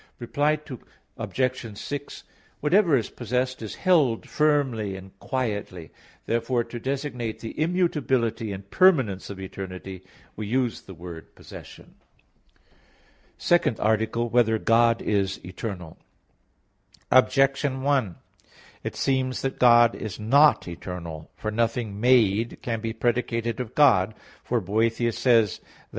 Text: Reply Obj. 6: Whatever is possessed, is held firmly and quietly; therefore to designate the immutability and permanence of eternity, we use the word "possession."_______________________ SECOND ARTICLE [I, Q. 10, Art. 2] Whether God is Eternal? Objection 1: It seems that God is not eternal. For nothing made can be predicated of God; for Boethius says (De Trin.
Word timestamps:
Reply 0.17 0.57
Obj. 1.15 1.77
6: 1.77 2.23
Whatever 2.59 2.97
is 2.97 3.11
possessed, 3.11 3.61
is 3.61 3.75
held 3.75 4.27
firmly 4.27 4.95
and 4.95 5.11
quietly; 5.19 5.91
therefore 6.25 6.63
to 6.63 6.79
designate 6.79 7.39
the 7.41 7.53
immutability 7.61 8.51
and 8.51 8.67
permanence 8.71 9.29
of 9.29 9.39
eternity, 9.39 10.01
we 10.35 10.47
use 10.47 10.81
the 10.81 10.95
word 10.95 11.35
"possession."_______________________ 11.35 11.93
SECOND 13.37 13.79
ARTICLE 13.79 14.23
[I, 14.23 14.25
Q. 14.25 14.31
10, 14.31 14.31
Art. 14.31 14.31
2] 14.33 14.35
Whether 14.35 14.57
God 14.57 15.01
is 15.03 15.39
Eternal? 15.45 15.97
Objection 17.11 17.83
1: 17.83 18.15
It 18.83 18.95
seems 18.95 19.43
that 19.43 19.59
God 19.59 19.93
is 19.95 20.19
not 20.19 20.67
eternal. 20.67 21.29
For 21.35 21.51
nothing 21.51 21.99
made 21.99 22.57
can 22.63 22.81
be 22.81 22.91
predicated 22.93 23.59
of 23.59 23.75
God; 23.75 24.15
for 24.43 24.59
Boethius 24.59 25.19
says 25.19 25.59
(De 25.59 25.63
Trin. 25.63 25.69